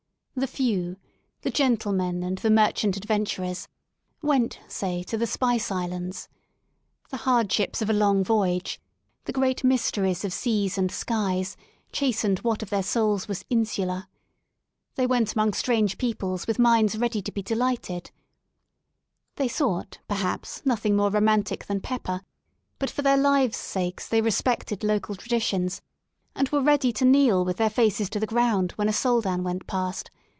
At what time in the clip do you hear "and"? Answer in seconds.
2.23-2.37, 10.79-10.89, 26.35-26.47